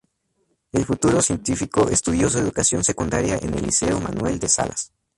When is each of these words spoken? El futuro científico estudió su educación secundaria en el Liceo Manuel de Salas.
El 0.71 0.83
futuro 0.83 1.21
científico 1.21 1.87
estudió 1.89 2.27
su 2.27 2.39
educación 2.39 2.83
secundaria 2.83 3.37
en 3.39 3.53
el 3.53 3.63
Liceo 3.67 3.99
Manuel 3.99 4.39
de 4.39 4.49
Salas. 4.49 4.91